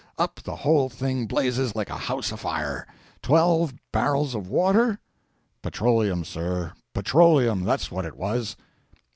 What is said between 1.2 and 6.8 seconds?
blazes like a house afire! Twelve barrels of water? Petroleum, sir,